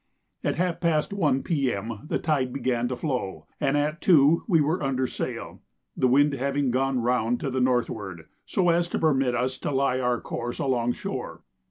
At 0.43 0.55
half 0.55 0.79
past 0.79 1.13
1 1.13 1.43
P.M. 1.43 2.07
the 2.07 2.17
tide 2.17 2.51
began 2.51 2.87
to 2.87 2.95
flow, 2.95 3.45
and 3.59 3.77
at 3.77 4.01
two 4.01 4.41
we 4.47 4.59
were 4.59 4.81
under 4.81 5.05
sail, 5.05 5.61
the 5.95 6.07
wind 6.07 6.33
having 6.33 6.71
gone 6.71 7.03
round 7.03 7.39
to 7.41 7.51
the 7.51 7.61
northward, 7.61 8.25
so 8.43 8.69
as 8.69 8.87
to 8.87 8.97
permit 8.97 9.35
us 9.35 9.59
to 9.59 9.69
lie 9.69 9.99
our 9.99 10.19
course 10.19 10.57
along 10.57 10.93
shore. 10.93 11.43